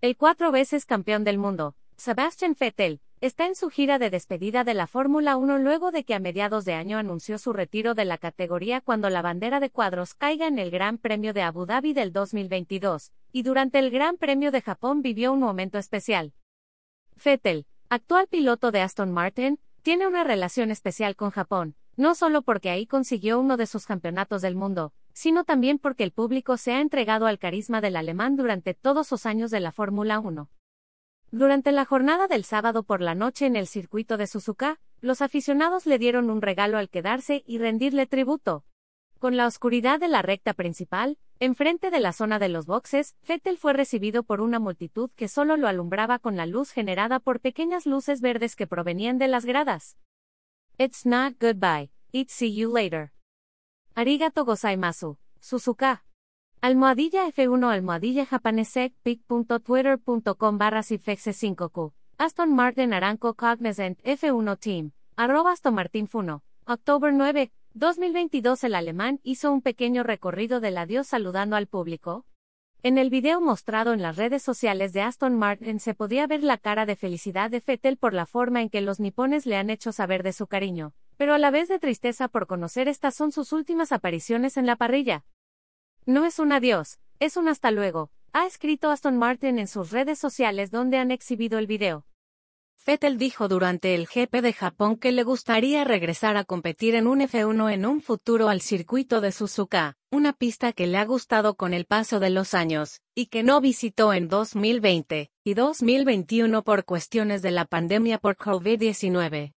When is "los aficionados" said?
35.00-35.86